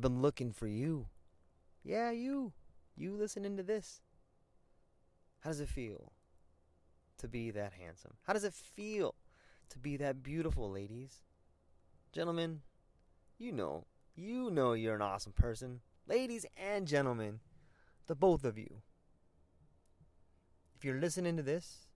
I've 0.00 0.02
been 0.02 0.22
looking 0.22 0.50
for 0.50 0.66
you. 0.66 1.08
Yeah, 1.84 2.10
you. 2.10 2.54
You 2.96 3.18
listening 3.18 3.58
to 3.58 3.62
this. 3.62 4.00
How 5.40 5.50
does 5.50 5.60
it 5.60 5.68
feel 5.68 6.12
to 7.18 7.28
be 7.28 7.50
that 7.50 7.74
handsome? 7.74 8.14
How 8.22 8.32
does 8.32 8.44
it 8.44 8.54
feel 8.54 9.14
to 9.68 9.78
be 9.78 9.98
that 9.98 10.22
beautiful, 10.22 10.70
ladies? 10.70 11.20
Gentlemen, 12.14 12.62
you 13.36 13.52
know. 13.52 13.84
You 14.14 14.50
know 14.50 14.72
you're 14.72 14.94
an 14.94 15.02
awesome 15.02 15.32
person. 15.34 15.80
Ladies 16.08 16.46
and 16.56 16.86
gentlemen, 16.86 17.40
the 18.06 18.14
both 18.14 18.42
of 18.42 18.56
you. 18.56 18.80
If 20.76 20.82
you're 20.82 20.98
listening 20.98 21.36
to 21.36 21.42
this, 21.42 21.88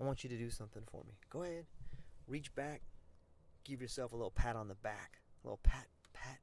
I 0.00 0.02
want 0.02 0.24
you 0.24 0.30
to 0.30 0.36
do 0.36 0.50
something 0.50 0.82
for 0.90 1.04
me. 1.06 1.14
Go 1.30 1.44
ahead 1.44 1.66
reach 2.26 2.54
back, 2.54 2.82
give 3.64 3.82
yourself 3.82 4.12
a 4.12 4.16
little 4.16 4.30
pat 4.30 4.56
on 4.56 4.68
the 4.68 4.74
back, 4.74 5.18
a 5.42 5.46
little 5.46 5.60
pat, 5.62 5.86
pat, 6.12 6.22
pat. 6.22 6.41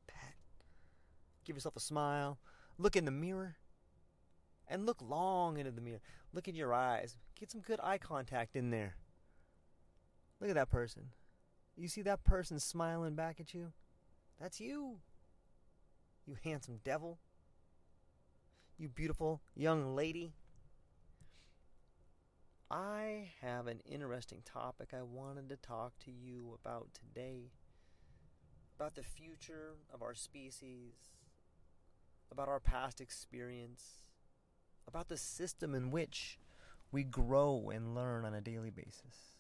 Give 1.50 1.56
yourself 1.56 1.78
a 1.78 1.80
smile. 1.80 2.38
Look 2.78 2.96
in 2.96 3.06
the 3.06 3.12
mirror 3.12 3.56
and 4.68 4.86
look 4.86 5.02
long 5.02 5.58
into 5.58 5.72
the 5.72 5.82
mirror. 5.82 6.00
Look 6.32 6.48
in 6.48 6.54
your 6.54 6.76
eyes. 6.76 7.18
Get 7.40 7.50
some 7.50 7.62
good 7.62 7.80
eye 7.82 7.98
contact 7.98 8.56
in 8.56 8.70
there. 8.70 8.98
Look 10.40 10.52
at 10.52 10.56
that 10.56 10.70
person. 10.70 11.06
You 11.76 11.88
see 11.88 12.04
that 12.04 12.24
person 12.24 12.60
smiling 12.60 13.16
back 13.16 13.40
at 13.40 13.56
you? 13.56 13.74
That's 14.40 14.62
you. 14.62 14.98
You 16.28 16.38
handsome 16.44 16.82
devil. 16.84 17.18
You 18.78 18.88
beautiful 18.88 19.42
young 19.56 19.96
lady. 19.96 20.36
I 22.70 23.32
have 23.42 23.66
an 23.66 23.80
interesting 23.88 24.44
topic 24.46 24.90
I 24.94 25.02
wanted 25.02 25.50
to 25.50 25.56
talk 25.56 25.94
to 26.06 26.12
you 26.12 26.60
about 26.64 26.90
today. 26.94 27.50
About 28.76 28.94
the 28.94 29.02
future 29.02 29.74
of 29.92 30.04
our 30.04 30.14
species, 30.14 30.94
about 32.32 32.48
our 32.48 32.60
past 32.60 33.02
experience, 33.02 34.04
about 34.88 35.08
the 35.08 35.18
system 35.18 35.74
in 35.76 35.92
which 35.92 36.40
we 36.92 37.04
grow 37.04 37.72
and 37.74 37.96
learn 37.96 38.26
on 38.26 38.34
a 38.34 38.42
daily 38.42 38.72
basis. 38.72 39.36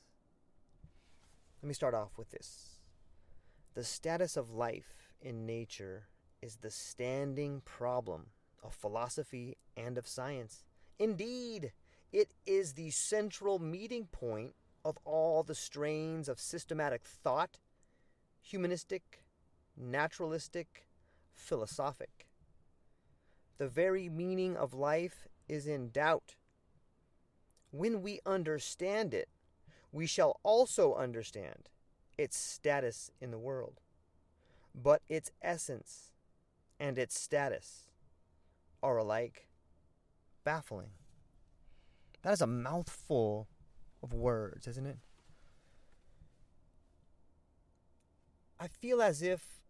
Let 1.61 1.67
me 1.67 1.73
start 1.73 1.93
off 1.93 2.17
with 2.17 2.31
this. 2.31 2.79
The 3.73 3.83
status 3.83 4.37
of 4.37 4.51
life 4.51 5.11
in 5.21 5.45
nature 5.45 6.07
is 6.41 6.57
the 6.57 6.71
standing 6.71 7.61
problem 7.65 8.27
of 8.63 8.73
philosophy 8.73 9.57
and 9.75 9.97
of 9.97 10.07
science. 10.07 10.63
Indeed, 10.97 11.73
it 12.11 12.33
is 12.45 12.73
the 12.73 12.89
central 12.91 13.59
meeting 13.59 14.07
point 14.11 14.53
of 14.83 14.97
all 15.05 15.43
the 15.43 15.55
strains 15.55 16.29
of 16.29 16.39
systematic 16.39 17.03
thought, 17.03 17.59
humanistic, 18.41 19.23
naturalistic, 19.77 20.87
philosophic. 21.33 22.28
The 23.59 23.67
very 23.67 24.07
meaning 24.09 24.55
of 24.57 24.73
life 24.73 25.27
is 25.49 25.67
in 25.67 25.89
doubt. 25.89 26.35
When 27.71 28.01
we 28.01 28.21
understand 28.25 29.13
it, 29.13 29.27
we 29.91 30.07
shall 30.07 30.39
also 30.43 30.95
understand 30.95 31.69
its 32.17 32.37
status 32.37 33.11
in 33.19 33.31
the 33.31 33.37
world. 33.37 33.81
But 34.73 35.01
its 35.09 35.31
essence 35.41 36.13
and 36.79 36.97
its 36.97 37.19
status 37.19 37.89
are 38.81 38.97
alike 38.97 39.49
baffling. 40.45 40.91
That 42.21 42.31
is 42.31 42.41
a 42.41 42.47
mouthful 42.47 43.47
of 44.01 44.13
words, 44.13 44.67
isn't 44.67 44.85
it? 44.85 44.97
I 48.57 48.67
feel 48.67 49.01
as 49.01 49.21
if 49.21 49.61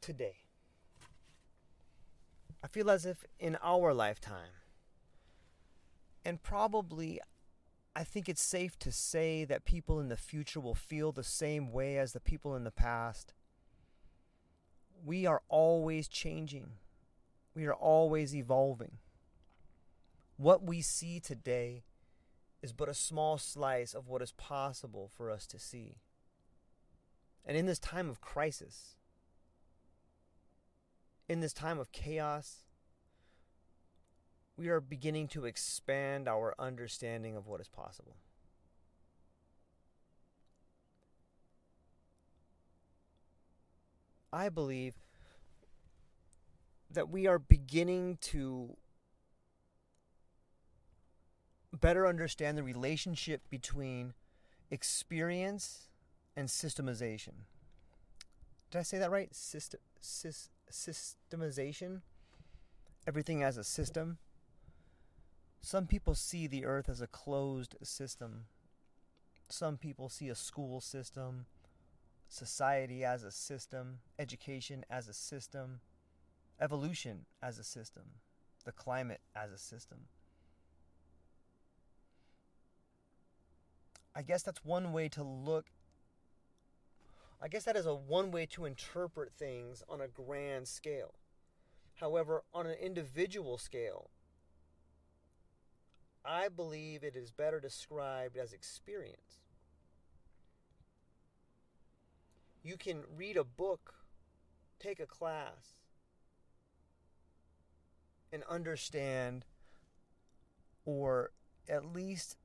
today, 0.00 0.45
I 2.66 2.68
feel 2.68 2.90
as 2.90 3.06
if 3.06 3.24
in 3.38 3.56
our 3.62 3.94
lifetime, 3.94 4.50
and 6.24 6.42
probably 6.42 7.20
I 7.94 8.02
think 8.02 8.28
it's 8.28 8.42
safe 8.42 8.76
to 8.80 8.90
say 8.90 9.44
that 9.44 9.64
people 9.64 10.00
in 10.00 10.08
the 10.08 10.16
future 10.16 10.58
will 10.58 10.74
feel 10.74 11.12
the 11.12 11.22
same 11.22 11.70
way 11.70 11.96
as 11.96 12.12
the 12.12 12.18
people 12.18 12.56
in 12.56 12.64
the 12.64 12.72
past. 12.72 13.34
We 15.04 15.26
are 15.26 15.42
always 15.48 16.08
changing, 16.08 16.70
we 17.54 17.66
are 17.66 17.74
always 17.74 18.34
evolving. 18.34 18.98
What 20.36 20.64
we 20.64 20.80
see 20.80 21.20
today 21.20 21.84
is 22.62 22.72
but 22.72 22.88
a 22.88 22.94
small 22.94 23.38
slice 23.38 23.94
of 23.94 24.08
what 24.08 24.22
is 24.22 24.32
possible 24.32 25.08
for 25.16 25.30
us 25.30 25.46
to 25.46 25.60
see. 25.60 25.98
And 27.44 27.56
in 27.56 27.66
this 27.66 27.78
time 27.78 28.10
of 28.10 28.20
crisis, 28.20 28.95
in 31.28 31.40
this 31.40 31.52
time 31.52 31.78
of 31.78 31.92
chaos, 31.92 32.64
we 34.56 34.68
are 34.68 34.80
beginning 34.80 35.28
to 35.28 35.44
expand 35.44 36.28
our 36.28 36.54
understanding 36.58 37.36
of 37.36 37.46
what 37.46 37.60
is 37.60 37.68
possible. 37.68 38.16
I 44.32 44.48
believe 44.48 44.94
that 46.90 47.08
we 47.08 47.26
are 47.26 47.38
beginning 47.38 48.18
to 48.20 48.76
better 51.72 52.06
understand 52.06 52.56
the 52.56 52.62
relationship 52.62 53.42
between 53.50 54.14
experience 54.70 55.88
and 56.36 56.48
systemization. 56.48 57.44
Did 58.70 58.78
I 58.78 58.82
say 58.82 58.98
that 58.98 59.10
right? 59.10 59.34
System, 59.34 59.80
systemization? 60.70 62.02
Everything 63.06 63.42
as 63.42 63.56
a 63.56 63.64
system. 63.64 64.18
Some 65.60 65.86
people 65.86 66.14
see 66.14 66.46
the 66.46 66.64
earth 66.64 66.88
as 66.88 67.00
a 67.00 67.06
closed 67.06 67.76
system. 67.82 68.46
Some 69.48 69.76
people 69.76 70.08
see 70.08 70.28
a 70.28 70.34
school 70.34 70.80
system, 70.80 71.46
society 72.28 73.04
as 73.04 73.22
a 73.22 73.30
system, 73.30 73.98
education 74.18 74.84
as 74.90 75.08
a 75.08 75.12
system, 75.12 75.80
evolution 76.60 77.26
as 77.42 77.58
a 77.58 77.64
system, 77.64 78.04
the 78.64 78.72
climate 78.72 79.20
as 79.34 79.52
a 79.52 79.58
system. 79.58 80.06
I 84.14 84.22
guess 84.22 84.42
that's 84.42 84.64
one 84.64 84.92
way 84.92 85.08
to 85.10 85.22
look. 85.22 85.66
I 87.40 87.48
guess 87.48 87.64
that 87.64 87.76
is 87.76 87.86
a 87.86 87.94
one 87.94 88.30
way 88.30 88.46
to 88.46 88.64
interpret 88.64 89.32
things 89.36 89.82
on 89.88 90.00
a 90.00 90.08
grand 90.08 90.68
scale. 90.68 91.14
However, 91.96 92.42
on 92.52 92.66
an 92.66 92.76
individual 92.80 93.58
scale, 93.58 94.10
I 96.24 96.48
believe 96.48 97.04
it 97.04 97.14
is 97.14 97.30
better 97.30 97.60
described 97.60 98.36
as 98.36 98.52
experience. 98.52 99.42
You 102.62 102.76
can 102.76 103.04
read 103.16 103.36
a 103.36 103.44
book, 103.44 103.94
take 104.80 104.98
a 104.98 105.06
class, 105.06 105.82
and 108.32 108.42
understand, 108.50 109.44
or 110.84 111.30
at 111.68 111.94
least 111.94 112.36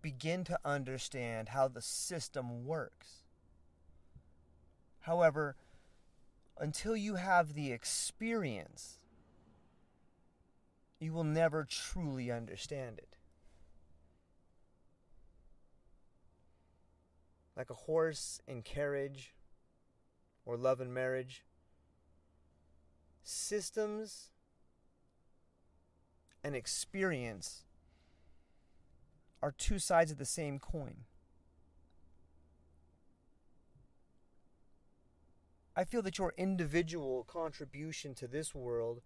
begin 0.00 0.44
to 0.44 0.58
understand 0.64 1.50
how 1.50 1.68
the 1.68 1.82
system 1.82 2.64
works. 2.64 3.23
However, 5.04 5.54
until 6.58 6.96
you 6.96 7.16
have 7.16 7.52
the 7.52 7.72
experience, 7.72 9.00
you 10.98 11.12
will 11.12 11.24
never 11.24 11.64
truly 11.64 12.30
understand 12.30 12.98
it. 12.98 13.18
Like 17.54 17.68
a 17.68 17.74
horse 17.74 18.40
and 18.48 18.64
carriage 18.64 19.34
or 20.46 20.56
love 20.56 20.80
and 20.80 20.94
marriage, 20.94 21.44
systems 23.22 24.30
and 26.42 26.56
experience 26.56 27.64
are 29.42 29.52
two 29.52 29.78
sides 29.78 30.10
of 30.10 30.16
the 30.16 30.24
same 30.24 30.58
coin. 30.58 31.04
I 35.76 35.84
feel 35.84 36.02
that 36.02 36.18
your 36.18 36.32
individual 36.36 37.24
contribution 37.24 38.14
to 38.14 38.28
this 38.28 38.54
world 38.54 39.00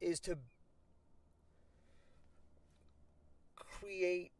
is 0.00 0.20
to 0.20 0.38
create 3.56 4.30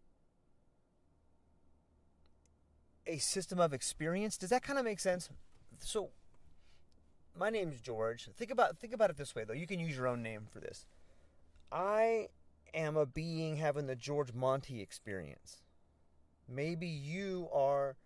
a 3.06 3.18
system 3.18 3.58
of 3.58 3.72
experience. 3.72 4.36
Does 4.36 4.50
that 4.50 4.62
kind 4.62 4.78
of 4.78 4.84
make 4.84 5.00
sense? 5.00 5.28
So 5.80 6.10
my 7.38 7.50
name's 7.50 7.80
George. 7.80 8.28
Think 8.36 8.50
about 8.50 8.78
think 8.78 8.92
about 8.92 9.10
it 9.10 9.16
this 9.16 9.34
way 9.34 9.44
though. 9.44 9.54
You 9.54 9.66
can 9.66 9.80
use 9.80 9.96
your 9.96 10.06
own 10.06 10.22
name 10.22 10.46
for 10.50 10.60
this. 10.60 10.86
I 11.72 12.28
am 12.74 12.96
a 12.96 13.06
being 13.06 13.56
having 13.56 13.86
the 13.86 13.96
George 13.96 14.32
Monty 14.32 14.80
experience. 14.80 15.62
Maybe 16.48 16.86
you 16.86 17.48
are 17.52 17.96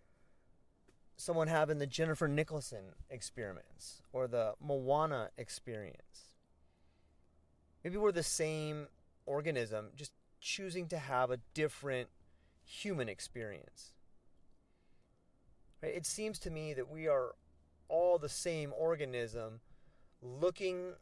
someone 1.17 1.49
having 1.49 1.79
the 1.79 1.87
Jennifer 1.87 2.27
Nicholson 2.27 2.95
experience 3.11 4.03
or 4.13 4.27
the 4.27 4.55
Moana 4.61 5.31
experience. 5.37 6.35
Maybe 7.85 7.97
we're 7.97 8.13
the 8.13 8.23
same 8.23 8.89
organism, 9.27 9.89
just 9.95 10.13
choosing 10.41 10.87
to 10.89 10.99
have 10.99 11.31
a 11.31 11.39
different 11.55 12.09
human 12.65 13.09
experience. 13.09 13.93
Right? 15.83 15.95
It 15.95 16.07
seems 16.07 16.39
to 16.41 16.51
me 16.51 16.73
that 16.75 16.91
we 16.91 17.07
are 17.07 17.35
all 17.89 18.19
the 18.19 18.29
same 18.29 18.73
organism 18.77 19.61
looking 20.23 20.93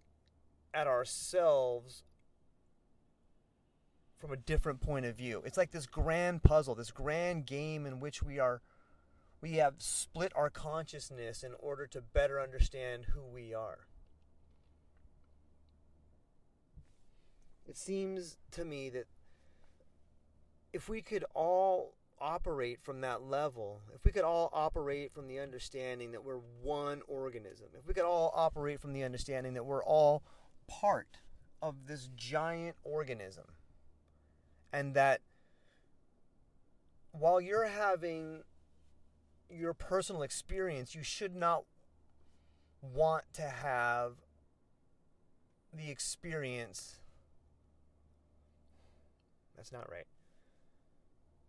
at 0.74 0.86
ourselves 0.86 2.02
from 4.18 4.32
a 4.32 4.36
different 4.36 4.80
point 4.80 5.06
of 5.06 5.16
view. 5.16 5.42
It's 5.44 5.56
like 5.56 5.70
this 5.70 5.86
grand 5.86 6.42
puzzle, 6.42 6.74
this 6.74 6.90
grand 6.90 7.46
game 7.46 7.86
in 7.86 8.00
which 8.00 8.22
we 8.22 8.38
are 8.38 8.60
we 9.40 9.52
have 9.52 9.74
split 9.78 10.32
our 10.34 10.50
consciousness 10.50 11.44
in 11.44 11.52
order 11.60 11.86
to 11.86 12.00
better 12.00 12.40
understand 12.40 13.06
who 13.14 13.22
we 13.22 13.54
are. 13.54 13.86
It 17.68 17.76
seems 17.76 18.36
to 18.52 18.64
me 18.64 18.88
that 18.90 19.06
if 20.72 20.88
we 20.88 21.02
could 21.02 21.24
all 21.34 21.94
operate 22.20 22.80
from 22.82 23.02
that 23.02 23.22
level, 23.22 23.82
if 23.94 24.04
we 24.04 24.10
could 24.10 24.24
all 24.24 24.50
operate 24.52 25.12
from 25.12 25.28
the 25.28 25.38
understanding 25.38 26.12
that 26.12 26.24
we're 26.24 26.40
one 26.62 27.02
organism, 27.06 27.68
if 27.78 27.86
we 27.86 27.94
could 27.94 28.04
all 28.04 28.32
operate 28.34 28.80
from 28.80 28.92
the 28.92 29.04
understanding 29.04 29.54
that 29.54 29.64
we're 29.64 29.84
all 29.84 30.22
part 30.66 31.18
of 31.62 31.86
this 31.86 32.08
giant 32.16 32.76
organism, 32.82 33.44
and 34.72 34.94
that 34.94 35.20
while 37.12 37.40
you're 37.40 37.66
having 37.66 38.42
your 39.50 39.74
personal 39.74 40.22
experience, 40.22 40.94
you 40.94 41.02
should 41.02 41.34
not 41.34 41.64
want 42.82 43.24
to 43.32 43.42
have 43.42 44.14
the 45.72 45.90
experience 45.90 46.98
that's 49.58 49.72
not 49.72 49.90
right. 49.90 50.06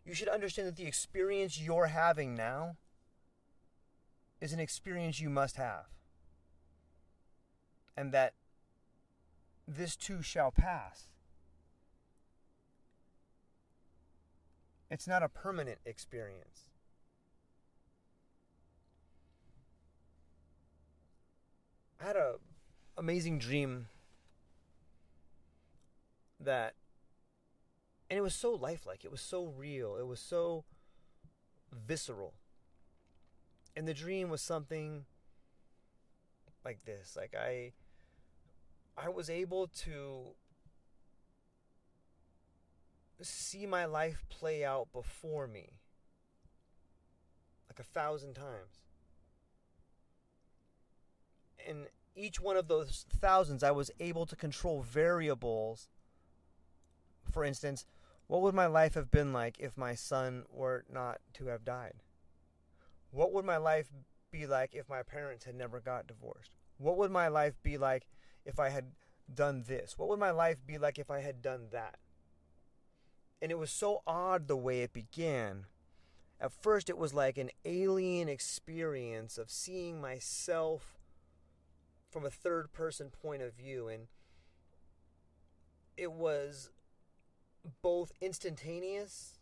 You 0.03 0.15
should 0.15 0.27
understand 0.29 0.67
that 0.67 0.75
the 0.75 0.87
experience 0.87 1.61
you're 1.61 1.85
having 1.85 2.35
now 2.35 2.77
is 4.41 4.51
an 4.51 4.59
experience 4.59 5.21
you 5.21 5.29
must 5.29 5.57
have. 5.57 5.85
And 7.95 8.11
that 8.11 8.33
this 9.67 9.95
too 9.95 10.23
shall 10.23 10.49
pass. 10.49 11.08
It's 14.89 15.07
not 15.07 15.21
a 15.23 15.29
permanent 15.29 15.79
experience. 15.85 16.69
I 22.01 22.05
had 22.05 22.15
a 22.15 22.35
amazing 22.97 23.39
dream 23.39 23.87
that 26.39 26.73
and 28.09 28.17
it 28.17 28.21
was 28.21 28.33
so 28.33 28.51
lifelike. 28.51 29.05
It 29.05 29.11
was 29.11 29.21
so 29.21 29.45
real. 29.45 29.95
It 29.97 30.07
was 30.07 30.19
so 30.19 30.63
visceral. 31.71 32.33
And 33.75 33.87
the 33.87 33.93
dream 33.93 34.29
was 34.29 34.41
something 34.41 35.05
like 36.65 36.83
this. 36.85 37.15
Like 37.15 37.35
i 37.35 37.71
i 38.97 39.07
was 39.07 39.29
able 39.29 39.67
to 39.67 40.33
see 43.21 43.65
my 43.65 43.85
life 43.85 44.23
play 44.29 44.63
out 44.63 44.87
before 44.93 45.47
me 45.47 45.71
like 47.69 47.79
a 47.79 47.83
thousand 47.83 48.33
times 48.33 48.81
and 51.67 51.87
each 52.15 52.39
one 52.39 52.57
of 52.57 52.67
those 52.67 53.05
thousands 53.09 53.63
i 53.63 53.71
was 53.71 53.91
able 53.99 54.25
to 54.25 54.35
control 54.35 54.81
variables 54.81 55.89
for 57.31 57.43
instance 57.43 57.85
what 58.29 58.43
would 58.43 58.53
my 58.53 58.67
life 58.67 58.93
have 58.93 59.09
been 59.09 59.33
like 59.33 59.57
if 59.59 59.75
my 59.75 59.95
son 59.95 60.43
were 60.51 60.85
not 60.87 61.17
to 61.33 61.47
have 61.47 61.65
died? 61.65 61.95
What 63.09 63.33
would 63.33 63.43
my 63.43 63.57
life 63.57 63.89
be 64.31 64.45
like 64.45 64.75
if 64.75 64.87
my 64.87 65.01
parents 65.01 65.45
had 65.45 65.55
never 65.55 65.79
got 65.79 66.05
divorced? 66.05 66.51
What 66.77 66.95
would 66.97 67.09
my 67.09 67.27
life 67.27 67.55
be 67.63 67.79
like 67.79 68.07
if 68.45 68.59
I 68.59 68.69
had 68.69 68.91
done 69.33 69.63
this? 69.67 69.97
What 69.97 70.09
would 70.09 70.19
my 70.19 70.29
life 70.29 70.57
be 70.63 70.77
like 70.77 70.99
if 70.99 71.09
I 71.09 71.21
had 71.21 71.41
done 71.41 71.69
that? 71.71 71.97
And 73.41 73.51
it 73.51 73.57
was 73.57 73.71
so 73.71 74.01
odd 74.05 74.47
the 74.47 74.57
way 74.57 74.81
it 74.81 74.93
began. 74.93 75.65
At 76.41 76.51
first, 76.51 76.89
it 76.89 76.97
was 76.97 77.13
like 77.13 77.37
an 77.37 77.49
alien 77.65 78.29
experience 78.29 79.37
of 79.37 79.49
seeing 79.49 79.99
myself 80.01 80.99
from 82.09 82.25
a 82.25 82.29
third 82.29 82.71
person 82.73 83.09
point 83.09 83.41
of 83.41 83.53
view. 83.53 83.87
And 83.87 84.07
it 85.97 86.11
was 86.11 86.71
both 87.81 88.11
instantaneous 88.21 89.39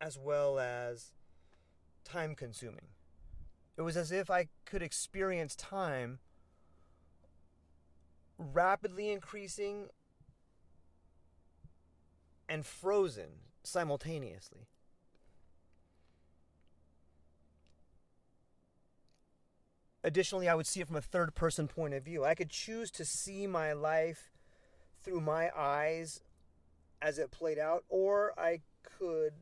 as 0.00 0.18
well 0.18 0.58
as 0.58 1.12
time 2.04 2.34
consuming. 2.34 2.88
It 3.76 3.82
was 3.82 3.96
as 3.96 4.10
if 4.10 4.30
I 4.30 4.48
could 4.64 4.82
experience 4.82 5.54
time 5.54 6.18
rapidly 8.38 9.10
increasing 9.10 9.88
and 12.48 12.64
frozen 12.64 13.28
simultaneously. 13.62 14.68
Additionally, 20.04 20.48
I 20.48 20.54
would 20.54 20.66
see 20.66 20.80
it 20.80 20.86
from 20.86 20.96
a 20.96 21.02
third 21.02 21.34
person 21.34 21.68
point 21.68 21.92
of 21.92 22.04
view. 22.04 22.24
I 22.24 22.34
could 22.34 22.50
choose 22.50 22.90
to 22.92 23.04
see 23.04 23.46
my 23.46 23.72
life 23.72 24.30
through 25.02 25.20
my 25.20 25.50
eyes 25.56 26.20
as 27.02 27.18
it 27.18 27.30
played 27.30 27.58
out, 27.58 27.84
or 27.88 28.32
I 28.38 28.60
could, 28.82 29.34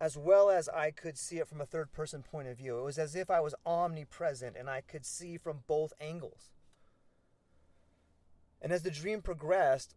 as 0.00 0.16
well 0.16 0.50
as 0.50 0.68
I 0.68 0.90
could 0.92 1.18
see 1.18 1.38
it 1.38 1.48
from 1.48 1.60
a 1.60 1.66
third 1.66 1.92
person 1.92 2.22
point 2.22 2.48
of 2.48 2.56
view. 2.56 2.78
It 2.78 2.84
was 2.84 2.98
as 2.98 3.14
if 3.14 3.30
I 3.30 3.40
was 3.40 3.54
omnipresent 3.66 4.56
and 4.56 4.70
I 4.70 4.80
could 4.80 5.04
see 5.04 5.36
from 5.36 5.62
both 5.66 5.92
angles. 6.00 6.50
And 8.62 8.72
as 8.72 8.82
the 8.82 8.90
dream 8.90 9.20
progressed, 9.20 9.94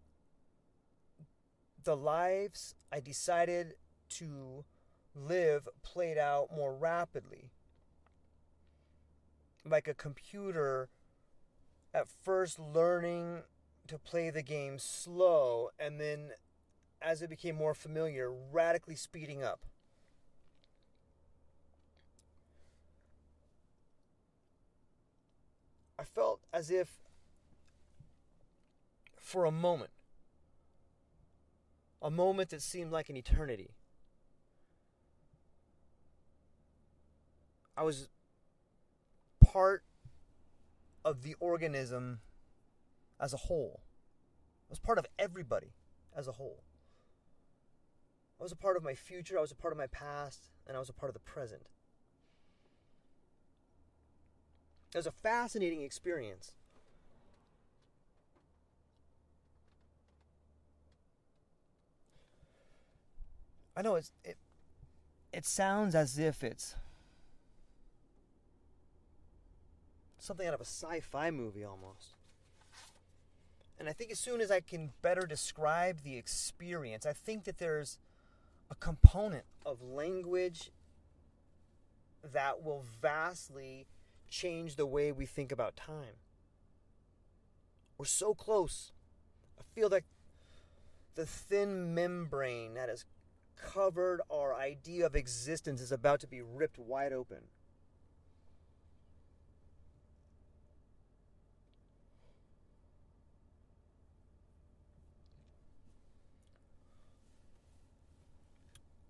the 1.83 1.95
lives 1.95 2.75
I 2.91 2.99
decided 2.99 3.75
to 4.09 4.65
live 5.15 5.67
played 5.81 6.17
out 6.17 6.49
more 6.55 6.73
rapidly. 6.73 7.51
Like 9.65 9.87
a 9.87 9.93
computer 9.93 10.89
at 11.93 12.07
first 12.07 12.59
learning 12.59 13.43
to 13.87 13.97
play 13.97 14.29
the 14.29 14.41
game 14.41 14.77
slow 14.79 15.69
and 15.79 15.99
then 15.99 16.31
as 17.01 17.21
it 17.21 17.29
became 17.29 17.55
more 17.55 17.73
familiar, 17.73 18.31
radically 18.31 18.95
speeding 18.95 19.43
up. 19.43 19.65
I 25.99 26.03
felt 26.03 26.41
as 26.53 26.71
if 26.71 26.99
for 29.19 29.45
a 29.45 29.51
moment 29.51 29.91
a 32.03 32.11
moment 32.11 32.49
that 32.49 32.61
seemed 32.61 32.91
like 32.91 33.09
an 33.09 33.15
eternity. 33.15 33.71
I 37.77 37.83
was 37.83 38.09
part 39.43 39.83
of 41.05 41.23
the 41.23 41.35
organism 41.39 42.19
as 43.19 43.33
a 43.33 43.37
whole. 43.37 43.81
I 44.69 44.71
was 44.71 44.79
part 44.79 44.97
of 44.97 45.05
everybody 45.17 45.71
as 46.15 46.27
a 46.27 46.33
whole. 46.33 46.63
I 48.39 48.43
was 48.43 48.51
a 48.51 48.57
part 48.57 48.75
of 48.75 48.83
my 48.83 48.93
future, 48.93 49.37
I 49.37 49.41
was 49.41 49.51
a 49.51 49.55
part 49.55 49.71
of 49.71 49.77
my 49.77 49.87
past, 49.87 50.49
and 50.67 50.75
I 50.75 50.79
was 50.81 50.89
a 50.89 50.93
part 50.93 51.09
of 51.09 51.13
the 51.13 51.19
present. 51.21 51.67
It 54.93 54.97
was 54.97 55.07
a 55.07 55.11
fascinating 55.11 55.81
experience. 55.81 56.53
I 63.75 63.81
know 63.81 63.95
it's 63.95 64.11
it 64.23 64.37
it 65.31 65.45
sounds 65.45 65.95
as 65.95 66.19
if 66.19 66.43
it's 66.43 66.75
something 70.19 70.47
out 70.47 70.53
of 70.53 70.61
a 70.61 70.65
sci-fi 70.65 71.31
movie 71.31 71.63
almost. 71.63 72.15
And 73.79 73.89
I 73.89 73.93
think 73.93 74.11
as 74.11 74.19
soon 74.19 74.39
as 74.39 74.51
I 74.51 74.61
can 74.61 74.91
better 75.01 75.25
describe 75.25 76.01
the 76.03 76.15
experience, 76.15 77.05
I 77.05 77.13
think 77.13 77.43
that 77.43 77.57
there's 77.57 77.97
a 78.71 78.75
component 78.75 79.43
of 79.65 79.81
language 79.81 80.71
that 82.23 82.63
will 82.63 82.85
vastly 83.01 83.85
change 84.29 84.75
the 84.75 84.85
way 84.85 85.11
we 85.11 85.25
think 85.25 85.51
about 85.51 85.75
time. 85.75 86.15
We're 87.97 88.05
so 88.05 88.33
close. 88.33 88.91
I 89.59 89.63
feel 89.75 89.89
like 89.89 90.05
the 91.15 91.25
thin 91.25 91.93
membrane 91.93 92.75
that 92.75 92.89
has 92.89 93.05
covered 93.63 94.21
our 94.29 94.53
idea 94.53 95.05
of 95.05 95.15
existence 95.15 95.81
is 95.81 95.91
about 95.91 96.19
to 96.19 96.27
be 96.27 96.41
ripped 96.41 96.77
wide 96.77 97.13
open. 97.13 97.39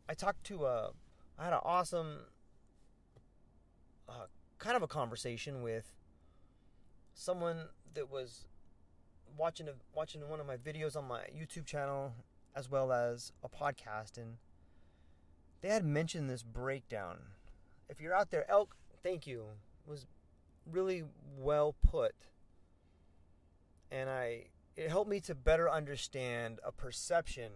I 0.07 0.13
talked 0.13 0.43
to 0.45 0.65
a, 0.65 0.91
uh, 1.39 1.43
had 1.43 1.53
an 1.53 1.59
awesome, 1.63 2.17
uh, 4.07 4.27
kind 4.59 4.75
of 4.75 4.83
a 4.83 4.87
conversation 4.87 5.63
with 5.63 5.91
someone 7.15 7.69
that 7.95 8.11
was 8.11 8.45
watching 9.35 9.67
a, 9.67 9.73
watching 9.95 10.29
one 10.29 10.39
of 10.39 10.45
my 10.45 10.57
videos 10.57 10.95
on 10.95 11.07
my 11.07 11.21
YouTube 11.35 11.65
channel 11.65 12.13
as 12.55 12.69
well 12.69 12.91
as 12.91 13.31
a 13.43 13.49
podcast, 13.49 14.17
and 14.17 14.37
they 15.61 15.69
had 15.69 15.85
mentioned 15.85 16.29
this 16.29 16.43
breakdown. 16.43 17.19
If 17.89 17.99
you're 17.99 18.15
out 18.15 18.31
there, 18.31 18.49
elk, 18.49 18.75
thank 19.01 19.27
you. 19.27 19.45
Was 19.85 20.05
really 20.69 21.03
well 21.37 21.75
put, 21.85 22.15
and 23.91 24.09
I 24.09 24.45
it 24.75 24.89
helped 24.89 25.09
me 25.09 25.19
to 25.21 25.35
better 25.35 25.69
understand 25.69 26.59
a 26.63 26.71
perception, 26.71 27.51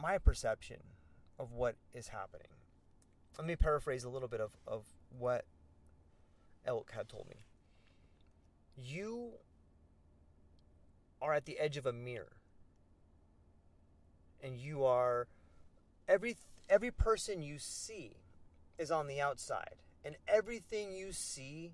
my 0.00 0.18
perception 0.18 0.78
of 1.38 1.52
what 1.52 1.76
is 1.94 2.08
happening. 2.08 2.48
Let 3.38 3.46
me 3.46 3.56
paraphrase 3.56 4.04
a 4.04 4.10
little 4.10 4.28
bit 4.28 4.40
of, 4.40 4.50
of 4.66 4.84
what 5.16 5.46
Elk 6.66 6.92
had 6.92 7.08
told 7.08 7.28
me. 7.28 7.46
You 8.76 9.30
are 11.22 11.32
at 11.32 11.46
the 11.46 11.58
edge 11.58 11.76
of 11.76 11.86
a 11.86 11.92
mirror 11.92 12.39
and 14.42 14.58
you 14.58 14.84
are 14.84 15.26
every 16.08 16.36
every 16.68 16.90
person 16.90 17.42
you 17.42 17.58
see 17.58 18.16
is 18.78 18.90
on 18.90 19.06
the 19.06 19.20
outside 19.20 19.76
and 20.04 20.16
everything 20.26 20.92
you 20.92 21.12
see 21.12 21.72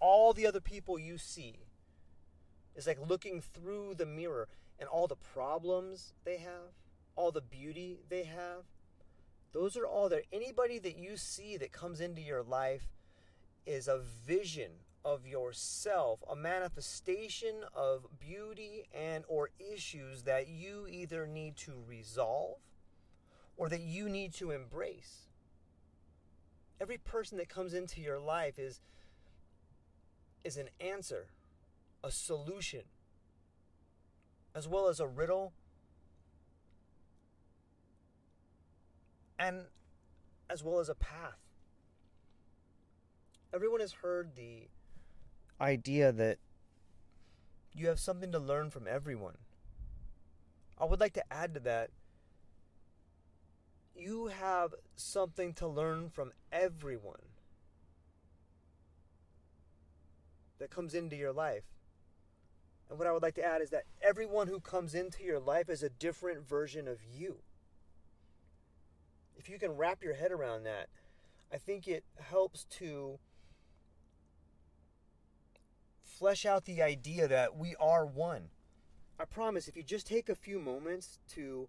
all 0.00 0.32
the 0.32 0.46
other 0.46 0.60
people 0.60 0.98
you 0.98 1.18
see 1.18 1.56
is 2.74 2.86
like 2.86 2.98
looking 3.08 3.40
through 3.40 3.94
the 3.94 4.06
mirror 4.06 4.48
and 4.78 4.88
all 4.88 5.06
the 5.06 5.16
problems 5.16 6.14
they 6.24 6.38
have 6.38 6.72
all 7.16 7.30
the 7.30 7.40
beauty 7.40 7.98
they 8.08 8.24
have 8.24 8.64
those 9.54 9.76
are 9.76 9.86
all 9.86 10.08
there. 10.08 10.24
Anybody 10.32 10.80
that 10.80 10.98
you 10.98 11.16
see 11.16 11.56
that 11.56 11.70
comes 11.72 12.00
into 12.00 12.20
your 12.20 12.42
life 12.42 12.88
is 13.64 13.86
a 13.86 14.00
vision 14.26 14.72
of 15.04 15.26
yourself, 15.26 16.20
a 16.30 16.34
manifestation 16.34 17.56
of 17.74 18.06
beauty 18.18 18.84
and 18.92 19.24
or 19.28 19.50
issues 19.58 20.22
that 20.22 20.48
you 20.48 20.86
either 20.88 21.26
need 21.26 21.56
to 21.56 21.72
resolve 21.86 22.58
or 23.56 23.68
that 23.68 23.80
you 23.80 24.08
need 24.08 24.32
to 24.34 24.50
embrace. 24.50 25.26
Every 26.80 26.98
person 26.98 27.38
that 27.38 27.48
comes 27.48 27.74
into 27.74 28.00
your 28.00 28.18
life 28.18 28.58
is 28.58 28.80
is 30.42 30.56
an 30.56 30.68
answer, 30.78 31.28
a 32.02 32.10
solution, 32.10 32.82
as 34.54 34.68
well 34.68 34.88
as 34.88 35.00
a 35.00 35.06
riddle 35.06 35.52
and 39.38 39.62
as 40.50 40.62
well 40.62 40.80
as 40.80 40.88
a 40.88 40.94
path. 40.94 41.38
Everyone 43.52 43.80
has 43.80 43.92
heard 43.92 44.34
the 44.36 44.68
idea 45.60 46.12
that 46.12 46.38
you 47.72 47.88
have 47.88 47.98
something 47.98 48.32
to 48.32 48.38
learn 48.38 48.70
from 48.70 48.86
everyone. 48.88 49.38
I 50.78 50.84
would 50.84 51.00
like 51.00 51.14
to 51.14 51.32
add 51.32 51.54
to 51.54 51.60
that 51.60 51.90
you 53.96 54.26
have 54.26 54.74
something 54.96 55.52
to 55.54 55.68
learn 55.68 56.10
from 56.10 56.32
everyone 56.52 57.22
that 60.58 60.70
comes 60.70 60.94
into 60.94 61.16
your 61.16 61.32
life. 61.32 61.64
And 62.88 62.98
what 62.98 63.06
I 63.06 63.12
would 63.12 63.22
like 63.22 63.34
to 63.36 63.44
add 63.44 63.62
is 63.62 63.70
that 63.70 63.84
everyone 64.02 64.48
who 64.48 64.60
comes 64.60 64.94
into 64.94 65.22
your 65.22 65.40
life 65.40 65.68
is 65.68 65.82
a 65.82 65.88
different 65.88 66.46
version 66.46 66.86
of 66.88 66.98
you. 67.02 67.36
If 69.36 69.48
you 69.48 69.58
can 69.58 69.76
wrap 69.76 70.02
your 70.02 70.14
head 70.14 70.32
around 70.32 70.64
that, 70.64 70.88
I 71.52 71.56
think 71.56 71.86
it 71.86 72.04
helps 72.20 72.64
to 72.78 73.18
flesh 76.24 76.46
out 76.46 76.64
the 76.64 76.80
idea 76.80 77.28
that 77.28 77.54
we 77.54 77.76
are 77.78 78.06
one. 78.06 78.48
I 79.20 79.26
promise, 79.26 79.68
if 79.68 79.76
you 79.76 79.82
just 79.82 80.06
take 80.06 80.30
a 80.30 80.34
few 80.34 80.58
moments 80.58 81.18
to 81.34 81.68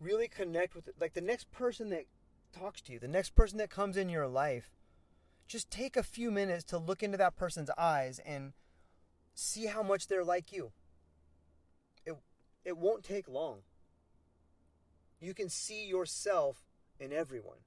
really 0.00 0.26
connect 0.26 0.74
with, 0.74 0.88
like 0.98 1.12
the 1.12 1.20
next 1.20 1.52
person 1.52 1.90
that 1.90 2.06
talks 2.50 2.80
to 2.80 2.94
you, 2.94 2.98
the 2.98 3.06
next 3.06 3.34
person 3.34 3.58
that 3.58 3.68
comes 3.68 3.98
in 3.98 4.08
your 4.08 4.26
life, 4.26 4.70
just 5.46 5.70
take 5.70 5.98
a 5.98 6.02
few 6.02 6.30
minutes 6.30 6.64
to 6.64 6.78
look 6.78 7.02
into 7.02 7.18
that 7.18 7.36
person's 7.36 7.68
eyes 7.76 8.18
and 8.24 8.54
see 9.34 9.66
how 9.66 9.82
much 9.82 10.06
they're 10.06 10.24
like 10.24 10.50
you. 10.50 10.72
It, 12.06 12.16
it 12.64 12.78
won't 12.78 13.04
take 13.04 13.28
long. 13.28 13.58
You 15.20 15.34
can 15.34 15.50
see 15.50 15.84
yourself 15.84 16.64
in 16.98 17.12
everyone. 17.12 17.58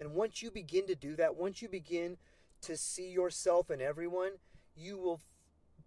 And 0.00 0.14
once 0.14 0.42
you 0.42 0.50
begin 0.50 0.88
to 0.88 0.96
do 0.96 1.14
that, 1.14 1.36
once 1.36 1.62
you 1.62 1.68
begin 1.68 2.16
to 2.62 2.76
see 2.76 3.08
yourself 3.08 3.70
in 3.70 3.80
everyone, 3.80 4.32
you 4.78 4.96
will 4.96 5.20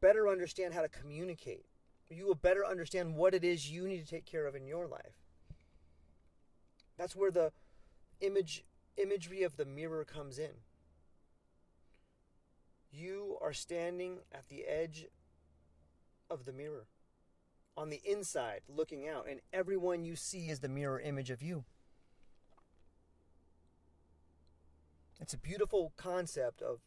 better 0.02 0.28
understand 0.28 0.74
how 0.74 0.82
to 0.82 0.90
communicate. 0.90 1.66
You 2.10 2.26
will 2.26 2.36
better 2.36 2.66
understand 2.66 3.16
what 3.16 3.34
it 3.34 3.44
is 3.44 3.72
you 3.72 3.88
need 3.88 4.02
to 4.04 4.10
take 4.10 4.26
care 4.26 4.46
of 4.46 4.56
in 4.56 4.68
your 4.68 4.88
life. 4.88 5.16
That's 6.98 7.16
where 7.16 7.32
the 7.32 7.52
image 8.20 8.66
imagery 8.98 9.44
of 9.44 9.56
the 9.56 9.66
mirror 9.66 10.04
comes 10.04 10.38
in. 10.38 10.52
You 12.92 13.38
are 13.42 13.54
standing 13.54 14.20
at 14.34 14.50
the 14.50 14.66
edge 14.66 15.08
of 16.30 16.44
the 16.44 16.52
mirror, 16.52 16.88
on 17.78 17.90
the 17.90 18.02
inside, 18.04 18.62
looking 18.68 19.08
out, 19.08 19.28
and 19.30 19.40
everyone 19.54 20.04
you 20.04 20.18
see 20.18 20.50
is 20.50 20.60
the 20.60 20.68
mirror 20.68 21.00
image 21.00 21.30
of 21.30 21.42
you. 21.42 21.64
It's 25.22 25.34
a 25.34 25.38
beautiful 25.38 25.94
concept 25.96 26.62
of 26.62 26.82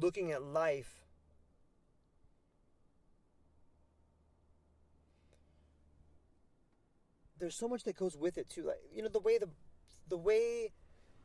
looking 0.00 0.32
at 0.32 0.42
life 0.42 1.02
there's 7.42 7.56
so 7.56 7.66
much 7.66 7.82
that 7.82 7.96
goes 7.96 8.16
with 8.16 8.38
it 8.38 8.48
too. 8.48 8.62
Like 8.62 8.78
you 8.94 9.02
know 9.02 9.08
the 9.08 9.18
way 9.18 9.36
the 9.36 9.48
the 10.08 10.16
way 10.16 10.70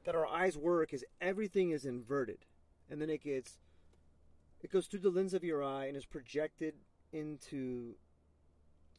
that 0.03 0.15
our 0.15 0.25
eyes 0.25 0.57
work 0.57 0.91
is 0.91 1.05
everything 1.21 1.69
is 1.69 1.85
inverted. 1.85 2.39
And 2.89 2.99
then 2.99 3.09
it 3.09 3.23
gets 3.23 3.59
it 4.61 4.71
goes 4.71 4.87
through 4.87 5.01
the 5.01 5.11
lens 5.11 5.35
of 5.35 5.43
your 5.43 5.63
eye 5.63 5.85
and 5.85 5.95
is 5.95 6.07
projected 6.07 6.73
into 7.13 7.93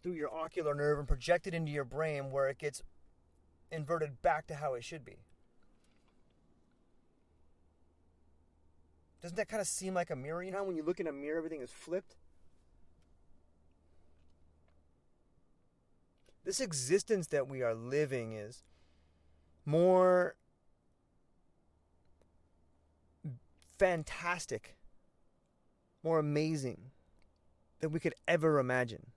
through 0.01 0.13
your 0.13 0.33
ocular 0.33 0.75
nerve 0.75 1.01
and 1.01 1.09
projected 1.09 1.55
into 1.55 1.73
your 1.73 1.85
brain 1.85 2.31
where 2.31 2.49
it 2.49 2.59
gets 2.59 2.83
inverted 3.73 4.23
back 4.23 4.47
to 4.47 4.55
how 4.55 4.75
it 4.75 4.85
should 4.85 5.05
be 5.05 5.17
Doesn't 9.23 9.37
that 9.37 9.49
kind 9.49 9.61
of 9.61 9.67
seem 9.67 9.95
like 9.95 10.11
a 10.11 10.17
mirror? 10.17 10.43
You 10.43 10.53
know 10.53 10.63
when 10.65 10.77
you 10.77 10.83
look 10.83 11.01
in 11.01 11.07
a 11.07 11.13
mirror, 11.13 11.39
everything 11.39 11.61
is 11.61 11.71
flipped? 11.71 12.17
This 16.45 16.61
existence 16.61 17.27
that 17.29 17.49
we 17.49 17.63
are 17.63 17.75
living 17.75 18.33
is 18.33 18.63
more 19.67 20.37
fantastic, 23.79 24.77
more 26.03 26.19
amazing 26.19 26.91
than 27.81 27.93
we 27.93 28.01
could 28.01 28.15
ever 28.27 28.59
imagine. 28.59 29.09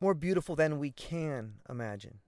More 0.00 0.14
beautiful 0.14 0.56
than 0.56 0.78
we 0.78 0.90
can 0.90 1.54
imagine. 1.68 2.20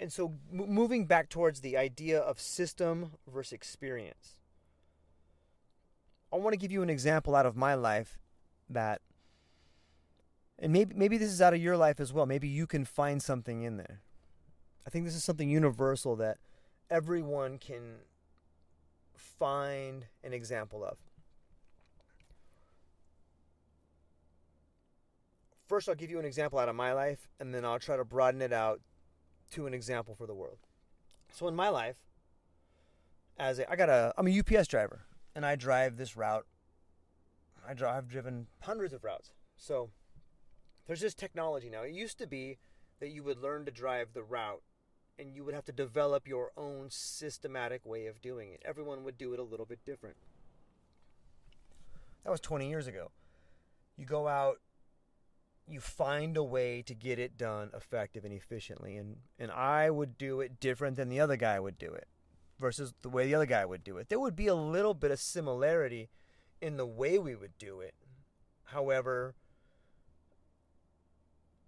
And 0.00 0.12
so 0.12 0.34
m- 0.52 0.68
moving 0.68 1.06
back 1.06 1.28
towards 1.28 1.60
the 1.60 1.76
idea 1.76 2.18
of 2.18 2.40
system 2.40 3.12
versus 3.26 3.52
experience 3.52 4.40
i 6.32 6.36
want 6.36 6.52
to 6.52 6.58
give 6.58 6.72
you 6.72 6.82
an 6.82 6.90
example 6.90 7.34
out 7.34 7.46
of 7.46 7.56
my 7.56 7.74
life 7.74 8.18
that 8.68 9.00
and 10.58 10.72
maybe 10.72 10.94
maybe 10.94 11.18
this 11.18 11.30
is 11.30 11.40
out 11.40 11.54
of 11.54 11.62
your 11.62 11.76
life 11.76 12.00
as 12.00 12.12
well. 12.12 12.26
Maybe 12.26 12.48
you 12.48 12.66
can 12.66 12.84
find 12.84 13.22
something 13.22 13.62
in 13.62 13.76
there. 13.76 14.00
I 14.86 14.90
think 14.90 15.04
this 15.04 15.14
is 15.14 15.22
something 15.22 15.48
universal 15.48 16.16
that 16.16 16.38
everyone 16.90 17.58
can 17.58 17.98
find 19.14 20.06
an 20.24 20.32
example 20.32 20.84
of. 20.84 20.96
First 25.68 25.86
i'll 25.88 25.94
give 25.94 26.10
you 26.10 26.18
an 26.18 26.24
example 26.24 26.58
out 26.58 26.70
of 26.70 26.74
my 26.74 26.94
life 26.94 27.28
and 27.38 27.54
then 27.54 27.62
i'll 27.62 27.78
try 27.78 27.98
to 27.98 28.04
broaden 28.04 28.40
it 28.40 28.54
out 28.54 28.80
to 29.50 29.66
an 29.66 29.74
example 29.74 30.14
for 30.14 30.26
the 30.26 30.34
world. 30.34 30.58
So 31.32 31.48
in 31.48 31.54
my 31.54 31.68
life, 31.68 31.96
as 33.38 33.58
a, 33.58 33.70
I 33.70 33.76
got 33.76 33.88
a, 33.88 34.12
I'm 34.16 34.26
a 34.26 34.38
UPS 34.38 34.68
driver, 34.68 35.00
and 35.34 35.46
I 35.46 35.56
drive 35.56 35.96
this 35.96 36.16
route. 36.16 36.46
I 37.66 37.74
drive, 37.74 37.96
I've 37.96 38.08
driven 38.08 38.46
hundreds 38.62 38.92
of 38.92 39.04
routes. 39.04 39.30
So 39.56 39.90
there's 40.86 41.00
this 41.00 41.14
technology 41.14 41.68
now. 41.70 41.82
It 41.82 41.92
used 41.92 42.18
to 42.18 42.26
be 42.26 42.58
that 43.00 43.10
you 43.10 43.22
would 43.22 43.38
learn 43.38 43.64
to 43.66 43.70
drive 43.70 44.08
the 44.14 44.22
route, 44.22 44.62
and 45.18 45.34
you 45.34 45.44
would 45.44 45.54
have 45.54 45.64
to 45.66 45.72
develop 45.72 46.26
your 46.26 46.50
own 46.56 46.86
systematic 46.90 47.84
way 47.84 48.06
of 48.06 48.20
doing 48.20 48.50
it. 48.52 48.62
Everyone 48.64 49.04
would 49.04 49.18
do 49.18 49.32
it 49.32 49.38
a 49.38 49.44
little 49.44 49.66
bit 49.66 49.84
different. 49.84 50.16
That 52.24 52.30
was 52.30 52.40
20 52.40 52.68
years 52.68 52.86
ago. 52.86 53.10
You 53.96 54.04
go 54.04 54.28
out 54.28 54.60
you 55.68 55.80
find 55.80 56.36
a 56.36 56.42
way 56.42 56.82
to 56.82 56.94
get 56.94 57.18
it 57.18 57.36
done 57.36 57.70
effective 57.74 58.24
and 58.24 58.32
efficiently. 58.32 58.96
And 58.96 59.16
and 59.38 59.50
I 59.50 59.90
would 59.90 60.18
do 60.18 60.40
it 60.40 60.60
different 60.60 60.96
than 60.96 61.08
the 61.08 61.20
other 61.20 61.36
guy 61.36 61.58
would 61.60 61.78
do 61.78 61.92
it 61.92 62.08
versus 62.58 62.94
the 63.02 63.08
way 63.08 63.26
the 63.26 63.34
other 63.34 63.46
guy 63.46 63.64
would 63.64 63.84
do 63.84 63.98
it. 63.98 64.08
There 64.08 64.20
would 64.20 64.36
be 64.36 64.46
a 64.46 64.54
little 64.54 64.94
bit 64.94 65.10
of 65.10 65.20
similarity 65.20 66.08
in 66.60 66.76
the 66.76 66.86
way 66.86 67.18
we 67.18 67.34
would 67.34 67.56
do 67.58 67.80
it. 67.80 67.94
However 68.64 69.34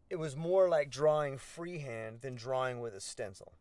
it 0.09 0.19
was 0.19 0.35
more 0.35 0.69
like 0.69 0.91
drawing 0.91 1.39
freehand 1.39 2.23
than 2.23 2.35
drawing 2.35 2.81
with 2.81 2.95
a 2.95 3.01
stencil. 3.01 3.53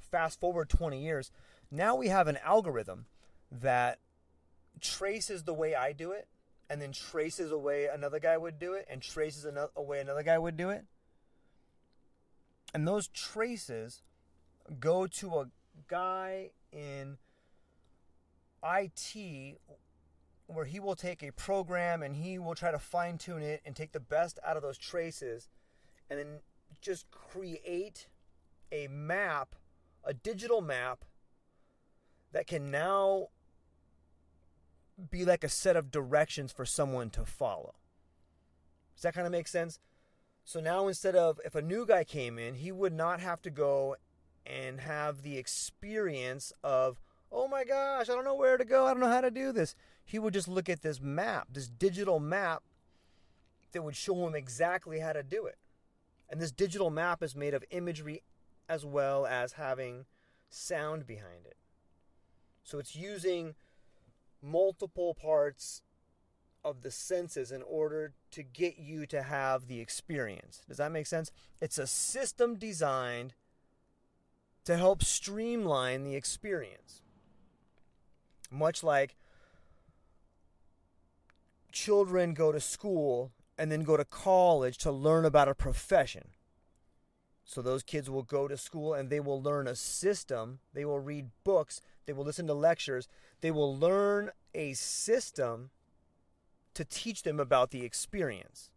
Fast 0.00 0.40
forward 0.40 0.70
20 0.70 1.02
years 1.02 1.30
now 1.70 1.94
we 1.94 2.08
have 2.08 2.28
an 2.28 2.38
algorithm 2.44 3.06
that 3.50 3.98
traces 4.80 5.44
the 5.44 5.54
way 5.54 5.74
I 5.74 5.92
do 5.92 6.12
it 6.12 6.28
and 6.68 6.80
then 6.80 6.92
traces 6.92 7.52
away 7.52 7.86
another 7.86 8.18
guy 8.18 8.36
would 8.36 8.58
do 8.58 8.74
it 8.74 8.86
and 8.90 9.00
traces 9.00 9.44
another, 9.44 9.70
away 9.76 10.00
another 10.00 10.22
guy 10.22 10.38
would 10.38 10.56
do 10.56 10.70
it. 10.70 10.84
And 12.74 12.86
those 12.86 13.08
traces 13.08 14.02
go 14.80 15.06
to 15.06 15.34
a 15.38 15.46
guy 15.88 16.50
in 16.72 17.18
IT 18.64 19.58
where 20.46 20.64
he 20.64 20.80
will 20.80 20.96
take 20.96 21.22
a 21.22 21.32
program 21.32 22.02
and 22.02 22.16
he 22.16 22.38
will 22.38 22.54
try 22.54 22.70
to 22.70 22.78
fine 22.78 23.18
tune 23.18 23.42
it 23.42 23.62
and 23.64 23.74
take 23.74 23.92
the 23.92 24.00
best 24.00 24.38
out 24.44 24.56
of 24.56 24.62
those 24.62 24.78
traces 24.78 25.48
and 26.08 26.18
then 26.18 26.26
just 26.80 27.10
create 27.10 28.06
a 28.70 28.88
map, 28.88 29.54
a 30.04 30.14
digital 30.14 30.60
map 30.60 31.04
that 32.32 32.46
can 32.46 32.70
now 32.70 33.28
be 35.10 35.24
like 35.24 35.44
a 35.44 35.48
set 35.48 35.76
of 35.76 35.90
directions 35.90 36.52
for 36.52 36.64
someone 36.64 37.10
to 37.10 37.24
follow. 37.24 37.74
Does 38.94 39.02
that 39.02 39.14
kind 39.14 39.26
of 39.26 39.32
make 39.32 39.48
sense? 39.48 39.78
So 40.44 40.60
now 40.60 40.88
instead 40.88 41.16
of 41.16 41.40
if 41.44 41.54
a 41.54 41.62
new 41.62 41.84
guy 41.84 42.04
came 42.04 42.38
in, 42.38 42.54
he 42.54 42.72
would 42.72 42.92
not 42.92 43.20
have 43.20 43.42
to 43.42 43.50
go 43.50 43.96
and 44.46 44.80
have 44.80 45.22
the 45.22 45.36
experience 45.36 46.52
of, 46.62 47.00
oh 47.32 47.48
my 47.48 47.64
gosh, 47.64 48.08
I 48.08 48.14
don't 48.14 48.24
know 48.24 48.34
where 48.34 48.56
to 48.56 48.64
go, 48.64 48.86
I 48.86 48.92
don't 48.92 49.00
know 49.00 49.08
how 49.08 49.20
to 49.20 49.30
do 49.30 49.52
this. 49.52 49.74
He 50.04 50.18
would 50.18 50.32
just 50.32 50.48
look 50.48 50.68
at 50.68 50.82
this 50.82 51.00
map, 51.00 51.48
this 51.52 51.68
digital 51.68 52.20
map 52.20 52.62
that 53.72 53.82
would 53.82 53.96
show 53.96 54.26
him 54.26 54.34
exactly 54.34 55.00
how 55.00 55.12
to 55.12 55.22
do 55.22 55.46
it. 55.46 55.56
And 56.30 56.40
this 56.40 56.52
digital 56.52 56.90
map 56.90 57.22
is 57.22 57.36
made 57.36 57.52
of 57.54 57.64
imagery 57.70 58.22
as 58.68 58.86
well 58.86 59.26
as 59.26 59.52
having 59.52 60.06
sound 60.48 61.06
behind 61.06 61.44
it. 61.44 61.56
So 62.62 62.78
it's 62.78 62.96
using 62.96 63.54
multiple 64.46 65.14
parts 65.14 65.82
of 66.64 66.82
the 66.82 66.90
senses 66.90 67.52
in 67.52 67.62
order 67.62 68.12
to 68.32 68.42
get 68.42 68.78
you 68.78 69.06
to 69.06 69.22
have 69.22 69.68
the 69.68 69.80
experience. 69.80 70.62
Does 70.68 70.78
that 70.78 70.92
make 70.92 71.06
sense? 71.06 71.30
It's 71.60 71.78
a 71.78 71.86
system 71.86 72.56
designed 72.56 73.34
to 74.64 74.76
help 74.76 75.02
streamline 75.02 76.02
the 76.02 76.16
experience. 76.16 77.02
Much 78.50 78.82
like 78.82 79.16
children 81.70 82.34
go 82.34 82.50
to 82.50 82.60
school 82.60 83.30
and 83.58 83.70
then 83.70 83.82
go 83.82 83.96
to 83.96 84.04
college 84.04 84.78
to 84.78 84.90
learn 84.90 85.24
about 85.24 85.48
a 85.48 85.54
profession. 85.54 86.30
So 87.46 87.62
those 87.62 87.84
kids 87.84 88.10
will 88.10 88.24
go 88.24 88.48
to 88.48 88.56
school 88.56 88.92
and 88.92 89.08
they 89.08 89.20
will 89.20 89.40
learn 89.40 89.68
a 89.68 89.76
system, 89.76 90.58
they 90.74 90.84
will 90.84 90.98
read 90.98 91.30
books, 91.44 91.80
they 92.04 92.12
will 92.12 92.24
listen 92.24 92.48
to 92.48 92.54
lectures, 92.54 93.08
they 93.40 93.52
will 93.52 93.74
learn 93.74 94.32
a 94.52 94.74
system 94.74 95.70
to 96.74 96.84
teach 96.84 97.22
them 97.22 97.38
about 97.38 97.70
the 97.70 97.84
experience. 97.84 98.70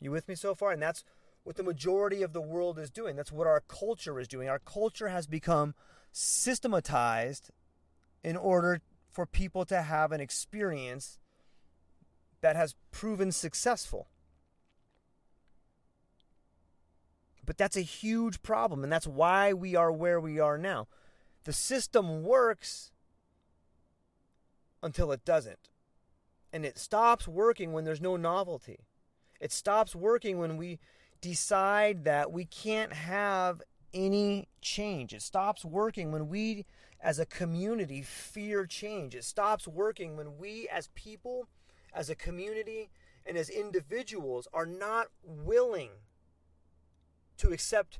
You 0.00 0.10
with 0.10 0.26
me 0.26 0.34
so 0.34 0.54
far? 0.54 0.72
And 0.72 0.82
that's 0.82 1.04
what 1.44 1.56
the 1.56 1.62
majority 1.62 2.22
of 2.22 2.32
the 2.32 2.40
world 2.40 2.78
is 2.78 2.90
doing. 2.90 3.14
That's 3.14 3.30
what 3.30 3.46
our 3.46 3.60
culture 3.60 4.18
is 4.18 4.26
doing. 4.26 4.48
Our 4.48 4.58
culture 4.58 5.08
has 5.08 5.26
become 5.26 5.74
systematized 6.12 7.50
in 8.24 8.36
order 8.36 8.80
for 9.10 9.26
people 9.26 9.66
to 9.66 9.82
have 9.82 10.12
an 10.12 10.20
experience 10.20 11.18
that 12.40 12.56
has 12.56 12.74
proven 12.90 13.32
successful. 13.32 14.08
But 17.44 17.58
that's 17.58 17.76
a 17.76 17.82
huge 17.82 18.42
problem, 18.42 18.84
and 18.84 18.92
that's 18.92 19.06
why 19.06 19.52
we 19.52 19.74
are 19.74 19.90
where 19.90 20.20
we 20.20 20.38
are 20.38 20.56
now. 20.56 20.86
The 21.44 21.52
system 21.52 22.22
works 22.22 22.92
until 24.82 25.12
it 25.12 25.24
doesn't. 25.24 25.68
And 26.52 26.64
it 26.64 26.78
stops 26.78 27.26
working 27.26 27.72
when 27.72 27.84
there's 27.84 28.00
no 28.00 28.16
novelty. 28.16 28.86
It 29.40 29.52
stops 29.52 29.94
working 29.94 30.38
when 30.38 30.56
we 30.56 30.78
decide 31.20 32.04
that 32.04 32.30
we 32.30 32.44
can't 32.44 32.92
have 32.92 33.62
any 33.94 34.48
change. 34.60 35.12
It 35.12 35.22
stops 35.22 35.64
working 35.64 36.12
when 36.12 36.28
we, 36.28 36.66
as 37.00 37.18
a 37.18 37.26
community 37.26 38.02
fear 38.02 38.66
change. 38.66 39.14
It 39.14 39.24
stops 39.24 39.66
working 39.66 40.16
when 40.16 40.38
we, 40.38 40.68
as 40.68 40.88
people, 40.94 41.48
as 41.92 42.08
a 42.10 42.14
community, 42.14 42.90
and 43.24 43.36
as 43.36 43.48
individuals, 43.48 44.46
are 44.52 44.66
not 44.66 45.08
willing 45.24 45.90
to 47.42 47.52
accept 47.52 47.98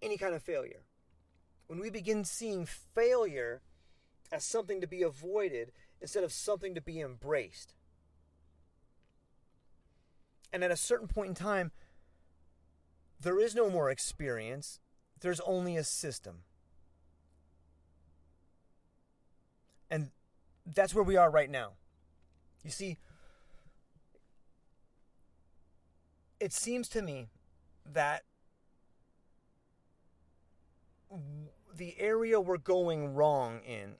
any 0.00 0.16
kind 0.16 0.34
of 0.34 0.42
failure. 0.42 0.84
When 1.66 1.78
we 1.78 1.90
begin 1.90 2.24
seeing 2.24 2.64
failure 2.64 3.60
as 4.32 4.42
something 4.42 4.80
to 4.80 4.86
be 4.86 5.02
avoided 5.02 5.70
instead 6.00 6.24
of 6.24 6.32
something 6.32 6.74
to 6.74 6.80
be 6.80 7.00
embraced. 7.00 7.74
And 10.50 10.64
at 10.64 10.70
a 10.70 10.76
certain 10.76 11.08
point 11.08 11.28
in 11.28 11.34
time, 11.34 11.72
there 13.20 13.38
is 13.38 13.54
no 13.54 13.68
more 13.68 13.90
experience, 13.90 14.80
there's 15.20 15.40
only 15.40 15.76
a 15.76 15.84
system. 15.84 16.44
And 19.90 20.10
that's 20.64 20.94
where 20.94 21.04
we 21.04 21.16
are 21.16 21.30
right 21.30 21.50
now. 21.50 21.72
You 22.64 22.70
see, 22.70 22.96
it 26.40 26.54
seems 26.54 26.88
to 26.90 27.02
me 27.02 27.28
that 27.84 28.22
the 31.74 31.94
area 31.98 32.40
we're 32.40 32.58
going 32.58 33.14
wrong 33.14 33.60
in 33.60 33.94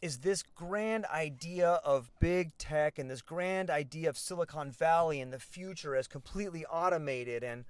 is 0.00 0.18
this 0.18 0.42
grand 0.42 1.04
idea 1.06 1.80
of 1.84 2.10
big 2.20 2.56
tech 2.56 2.98
and 2.98 3.10
this 3.10 3.22
grand 3.22 3.68
idea 3.68 4.08
of 4.08 4.16
Silicon 4.16 4.70
Valley 4.70 5.20
and 5.20 5.32
the 5.32 5.40
future 5.40 5.96
as 5.96 6.06
completely 6.06 6.64
automated 6.66 7.42
and 7.42 7.64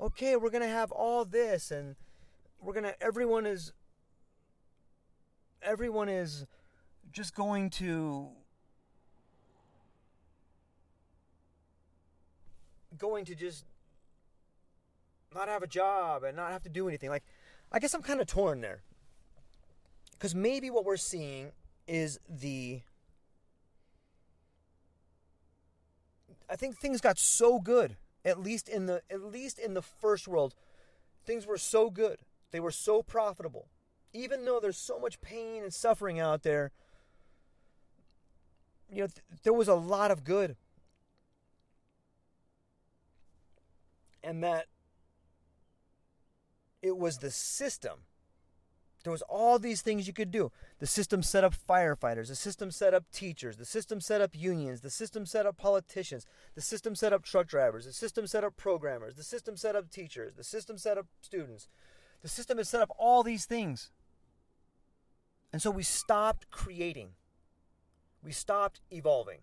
okay, 0.00 0.36
we're 0.36 0.50
going 0.50 0.62
to 0.62 0.68
have 0.68 0.90
all 0.90 1.24
this 1.24 1.70
and 1.70 1.96
we're 2.60 2.72
going 2.72 2.84
to 2.84 3.02
everyone 3.02 3.44
is 3.44 3.72
everyone 5.62 6.08
is 6.08 6.46
just 7.12 7.34
going 7.34 7.68
to 7.68 8.28
going 12.96 13.24
to 13.24 13.34
just 13.34 13.64
not 15.34 15.48
have 15.48 15.62
a 15.62 15.66
job 15.66 16.24
and 16.24 16.36
not 16.36 16.50
have 16.50 16.62
to 16.62 16.68
do 16.68 16.88
anything. 16.88 17.08
Like 17.08 17.24
I 17.72 17.78
guess 17.78 17.94
I'm 17.94 18.02
kind 18.02 18.20
of 18.20 18.26
torn 18.26 18.60
there. 18.60 18.82
Because 20.12 20.34
maybe 20.34 20.70
what 20.70 20.84
we're 20.84 20.96
seeing 20.96 21.52
is 21.86 22.18
the. 22.28 22.82
I 26.48 26.56
think 26.56 26.76
things 26.76 27.00
got 27.00 27.18
so 27.18 27.60
good, 27.60 27.96
at 28.24 28.40
least 28.40 28.68
in 28.68 28.86
the 28.86 29.02
at 29.10 29.22
least 29.22 29.58
in 29.58 29.74
the 29.74 29.82
first 29.82 30.26
world, 30.26 30.54
things 31.24 31.46
were 31.46 31.58
so 31.58 31.90
good. 31.90 32.18
They 32.50 32.60
were 32.60 32.72
so 32.72 33.02
profitable. 33.02 33.68
Even 34.12 34.44
though 34.44 34.58
there's 34.60 34.76
so 34.76 34.98
much 34.98 35.20
pain 35.20 35.62
and 35.62 35.72
suffering 35.72 36.18
out 36.18 36.42
there, 36.42 36.72
you 38.90 39.02
know, 39.02 39.06
th- 39.06 39.22
there 39.44 39.52
was 39.52 39.68
a 39.68 39.74
lot 39.74 40.10
of 40.10 40.24
good. 40.24 40.56
And 44.22 44.42
that 44.42 44.66
it 46.82 46.96
was 46.96 47.18
the 47.18 47.30
system. 47.30 48.00
There 49.02 49.10
was 49.10 49.22
all 49.22 49.58
these 49.58 49.80
things 49.80 50.06
you 50.06 50.12
could 50.12 50.30
do. 50.30 50.52
The 50.78 50.86
system 50.86 51.22
set 51.22 51.42
up 51.42 51.54
firefighters, 51.68 52.28
the 52.28 52.34
system 52.34 52.70
set 52.70 52.92
up 52.92 53.04
teachers, 53.10 53.56
the 53.56 53.64
system 53.64 54.00
set 54.00 54.20
up 54.20 54.32
unions, 54.34 54.82
the 54.82 54.90
system 54.90 55.24
set 55.24 55.46
up 55.46 55.56
politicians, 55.56 56.26
the 56.54 56.60
system 56.60 56.94
set 56.94 57.12
up 57.12 57.24
truck 57.24 57.46
drivers, 57.46 57.86
the 57.86 57.92
system 57.94 58.26
set 58.26 58.44
up 58.44 58.56
programmers, 58.58 59.14
the 59.14 59.22
system 59.22 59.56
set 59.56 59.74
up 59.74 59.90
teachers, 59.90 60.34
the 60.34 60.44
system 60.44 60.76
set 60.76 60.98
up 60.98 61.06
students. 61.22 61.68
The 62.22 62.28
system 62.28 62.58
has 62.58 62.68
set 62.68 62.82
up 62.82 62.90
all 62.98 63.22
these 63.22 63.46
things. 63.46 63.90
And 65.52 65.62
so 65.62 65.70
we 65.70 65.82
stopped 65.82 66.50
creating. 66.50 67.10
We 68.22 68.32
stopped 68.32 68.80
evolving. 68.90 69.40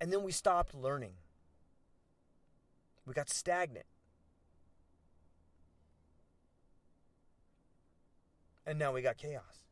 And 0.00 0.12
then 0.12 0.22
we 0.22 0.30
stopped 0.30 0.74
learning. 0.74 1.14
We 3.04 3.14
got 3.14 3.28
stagnant. 3.28 3.86
And 8.66 8.78
now 8.78 8.92
we 8.92 9.00
got 9.00 9.16
chaos. 9.16 9.62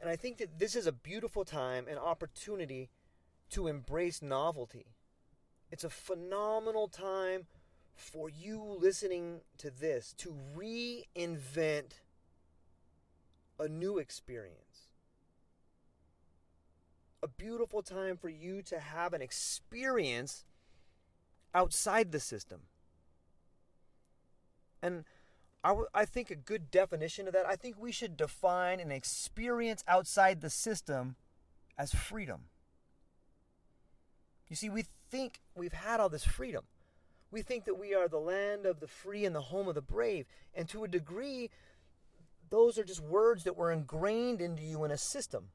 And 0.00 0.10
I 0.10 0.16
think 0.16 0.36
that 0.38 0.58
this 0.58 0.74
is 0.74 0.86
a 0.86 0.92
beautiful 0.92 1.46
time 1.46 1.86
and 1.88 1.98
opportunity 1.98 2.90
to 3.50 3.68
embrace 3.68 4.20
novelty. 4.20 4.86
It's 5.70 5.84
a 5.84 5.88
phenomenal 5.88 6.88
time 6.88 7.46
for 7.94 8.28
you 8.28 8.62
listening 8.62 9.40
to 9.58 9.70
this 9.70 10.12
to 10.18 10.36
reinvent 10.54 12.00
a 13.58 13.68
new 13.68 13.98
experience. 13.98 14.90
A 17.22 17.28
beautiful 17.28 17.82
time 17.82 18.16
for 18.16 18.28
you 18.28 18.60
to 18.62 18.78
have 18.78 19.14
an 19.14 19.22
experience 19.22 20.44
outside 21.54 22.12
the 22.12 22.20
system. 22.20 22.60
And 24.82 25.04
I, 25.62 25.68
w- 25.68 25.88
I 25.94 26.04
think 26.04 26.30
a 26.30 26.36
good 26.36 26.70
definition 26.70 27.26
of 27.26 27.32
that, 27.32 27.46
I 27.46 27.56
think 27.56 27.76
we 27.78 27.92
should 27.92 28.16
define 28.16 28.80
an 28.80 28.90
experience 28.90 29.82
outside 29.88 30.40
the 30.40 30.50
system 30.50 31.16
as 31.78 31.92
freedom. 31.92 32.46
You 34.48 34.56
see, 34.56 34.68
we 34.68 34.84
think 35.10 35.40
we've 35.54 35.72
had 35.72 36.00
all 36.00 36.10
this 36.10 36.24
freedom. 36.24 36.64
We 37.30 37.42
think 37.42 37.64
that 37.64 37.78
we 37.78 37.94
are 37.94 38.08
the 38.08 38.18
land 38.18 38.66
of 38.66 38.80
the 38.80 38.86
free 38.86 39.24
and 39.24 39.34
the 39.34 39.40
home 39.40 39.68
of 39.68 39.74
the 39.74 39.80
brave. 39.80 40.26
And 40.54 40.68
to 40.68 40.84
a 40.84 40.88
degree, 40.88 41.50
those 42.50 42.78
are 42.78 42.84
just 42.84 43.00
words 43.00 43.44
that 43.44 43.56
were 43.56 43.72
ingrained 43.72 44.40
into 44.40 44.62
you 44.62 44.84
in 44.84 44.90
a 44.90 44.98
system. 44.98 45.48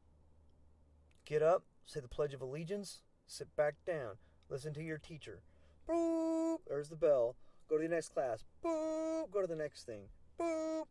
Get 1.25 1.43
up, 1.43 1.63
say 1.85 1.99
the 1.99 2.07
Pledge 2.07 2.33
of 2.33 2.41
Allegiance, 2.41 3.03
sit 3.27 3.55
back 3.55 3.75
down, 3.85 4.15
listen 4.49 4.73
to 4.73 4.83
your 4.83 4.97
teacher, 4.97 5.43
Boop. 5.89 6.59
There's 6.67 6.89
the 6.89 6.95
bell. 6.95 7.35
Go 7.69 7.77
to 7.77 7.83
the 7.83 7.93
next 7.93 8.09
class. 8.09 8.43
Boop. 8.63 9.31
Go 9.31 9.41
to 9.41 9.47
the 9.47 9.55
next 9.55 9.85
thing. 9.85 10.03
Boop. 10.39 10.83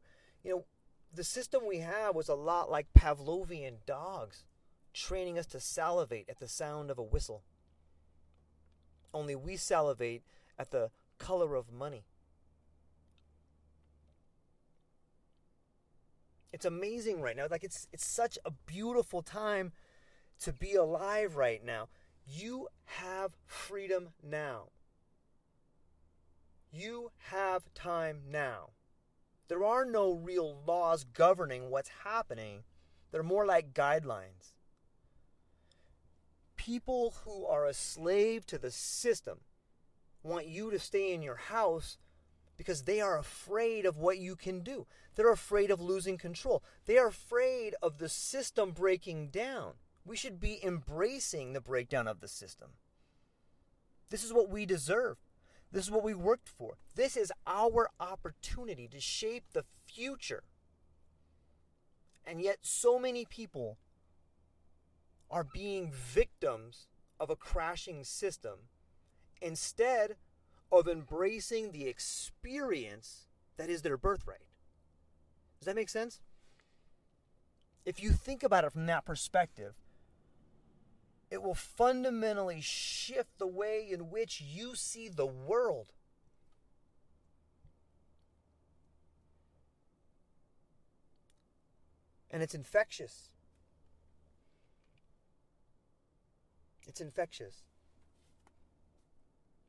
You 0.42 0.50
know, 0.50 0.64
the 1.14 1.24
system 1.24 1.62
we 1.66 1.78
have 1.78 2.14
was 2.14 2.28
a 2.28 2.34
lot 2.34 2.70
like 2.70 2.86
Pavlovian 2.96 3.76
dogs, 3.86 4.44
training 4.92 5.38
us 5.38 5.46
to 5.46 5.60
salivate 5.60 6.28
at 6.28 6.38
the 6.38 6.48
sound 6.48 6.90
of 6.90 6.98
a 6.98 7.02
whistle. 7.02 7.42
Only 9.14 9.34
we 9.34 9.56
salivate 9.56 10.22
at 10.58 10.70
the 10.70 10.90
color 11.18 11.54
of 11.54 11.72
money. 11.72 12.04
It's 16.52 16.64
amazing 16.64 17.20
right 17.20 17.36
now. 17.36 17.46
Like 17.50 17.64
it's 17.64 17.86
it's 17.92 18.06
such 18.06 18.38
a 18.44 18.50
beautiful 18.50 19.22
time 19.22 19.72
to 20.40 20.52
be 20.52 20.74
alive 20.74 21.36
right 21.36 21.64
now. 21.64 21.88
You 22.26 22.68
have 22.84 23.36
freedom 23.46 24.08
now. 24.22 24.68
You 26.70 27.12
have 27.30 27.72
time 27.74 28.22
now. 28.30 28.70
There 29.48 29.64
are 29.64 29.84
no 29.84 30.12
real 30.12 30.62
laws 30.66 31.04
governing 31.04 31.70
what's 31.70 31.90
happening, 32.04 32.64
they're 33.10 33.22
more 33.22 33.46
like 33.46 33.72
guidelines. 33.72 34.52
People 36.56 37.14
who 37.24 37.46
are 37.46 37.64
a 37.64 37.72
slave 37.72 38.44
to 38.46 38.58
the 38.58 38.70
system 38.70 39.40
want 40.22 40.46
you 40.46 40.70
to 40.70 40.78
stay 40.78 41.14
in 41.14 41.22
your 41.22 41.36
house 41.36 41.96
because 42.58 42.82
they 42.82 43.00
are 43.00 43.16
afraid 43.16 43.86
of 43.86 43.96
what 43.96 44.18
you 44.18 44.36
can 44.36 44.60
do. 44.60 44.86
They're 45.14 45.32
afraid 45.32 45.70
of 45.70 45.80
losing 45.80 46.18
control. 46.18 46.62
They 46.84 46.98
are 46.98 47.08
afraid 47.08 47.74
of 47.80 47.98
the 47.98 48.08
system 48.08 48.72
breaking 48.72 49.28
down. 49.28 49.74
We 50.04 50.16
should 50.16 50.40
be 50.40 50.62
embracing 50.62 51.52
the 51.52 51.60
breakdown 51.60 52.06
of 52.06 52.20
the 52.20 52.28
system. 52.28 52.70
This 54.10 54.24
is 54.24 54.32
what 54.32 54.50
we 54.50 54.66
deserve. 54.66 55.16
This 55.70 55.84
is 55.84 55.90
what 55.90 56.04
we 56.04 56.14
worked 56.14 56.48
for. 56.48 56.78
This 56.94 57.16
is 57.16 57.32
our 57.46 57.90
opportunity 58.00 58.88
to 58.88 59.00
shape 59.00 59.44
the 59.52 59.64
future. 59.86 60.42
And 62.26 62.40
yet, 62.40 62.58
so 62.62 62.98
many 62.98 63.24
people 63.24 63.78
are 65.30 65.44
being 65.44 65.90
victims 65.92 66.86
of 67.20 67.30
a 67.30 67.36
crashing 67.36 68.04
system 68.04 68.68
instead 69.40 70.16
of 70.70 70.88
embracing 70.88 71.72
the 71.72 71.86
experience 71.86 73.26
that 73.56 73.70
is 73.70 73.82
their 73.82 73.96
birthright. 73.96 74.46
Does 75.58 75.66
that 75.66 75.76
make 75.76 75.88
sense? 75.88 76.20
If 77.84 78.02
you 78.02 78.10
think 78.12 78.42
about 78.42 78.64
it 78.64 78.72
from 78.72 78.86
that 78.86 79.04
perspective, 79.04 79.74
it 81.30 81.42
will 81.42 81.54
fundamentally 81.54 82.60
shift 82.60 83.38
the 83.38 83.46
way 83.46 83.86
in 83.90 84.10
which 84.10 84.40
you 84.40 84.74
see 84.74 85.08
the 85.08 85.26
world. 85.26 85.92
And 92.30 92.42
it's 92.42 92.54
infectious. 92.54 93.30
It's 96.86 97.00
infectious. 97.00 97.62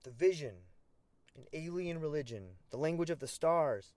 the 0.03 0.11
vision, 0.11 0.53
an 1.35 1.43
alien 1.53 1.99
religion, 1.99 2.43
the 2.69 2.77
language 2.77 3.09
of 3.09 3.19
the 3.19 3.27
stars, 3.27 3.93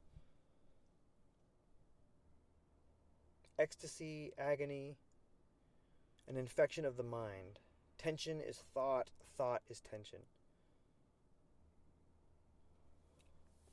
ecstasy, 3.59 4.33
agony, 4.37 4.97
an 6.29 6.37
infection 6.37 6.85
of 6.85 6.97
the 6.97 7.03
mind. 7.03 7.59
Tension 7.99 8.41
is 8.41 8.63
thought, 8.75 9.11
thought 9.37 9.63
is 9.69 9.81
tension. 9.81 10.21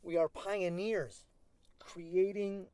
We 0.02 0.18
are 0.18 0.30
pioneers 0.30 1.26
creating 1.80 2.68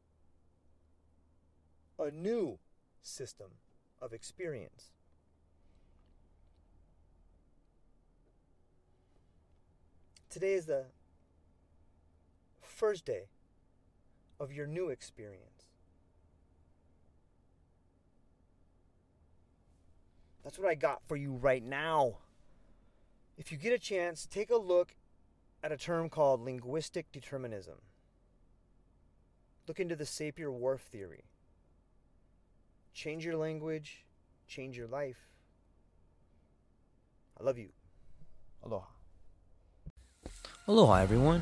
a 1.97 2.11
new 2.11 2.59
system 3.01 3.51
of 4.01 4.13
experience. 4.13 4.91
Today 10.29 10.53
is 10.53 10.65
the 10.65 10.88
first 12.61 13.05
day 13.05 13.29
of 14.38 14.51
your 14.51 14.67
new 14.67 14.89
experience. 14.89 15.54
That's 20.45 20.60
what 20.60 20.69
I 20.69 20.75
got 20.75 21.01
for 21.08 21.17
you 21.17 21.34
right 21.34 21.63
now. 21.63 22.19
If 23.36 23.51
you 23.51 23.58
get 23.58 23.73
a 23.73 23.79
chance, 23.79 24.27
take 24.27 24.51
a 24.51 24.55
look 24.55 24.95
at 25.63 25.71
a 25.71 25.77
term 25.77 26.08
called 26.08 26.39
linguistic 26.39 27.12
determinism. 27.12 27.79
Look 29.67 29.79
into 29.79 29.95
the 29.95 30.03
Sapir 30.03 30.53
Whorf 30.53 30.81
theory. 30.81 31.23
Change 32.93 33.25
your 33.25 33.36
language, 33.36 34.05
change 34.47 34.77
your 34.77 34.88
life. 34.88 35.27
I 37.39 37.43
love 37.43 37.58
you. 37.58 37.69
Aloha. 38.63 38.86
Aloha, 40.67 41.01
everyone. 41.01 41.41